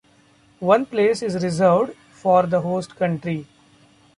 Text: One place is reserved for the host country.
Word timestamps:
One 0.61 0.87
place 0.87 1.21
is 1.21 1.43
reserved 1.43 1.95
for 2.11 2.47
the 2.47 2.61
host 2.61 2.95
country. 2.95 3.45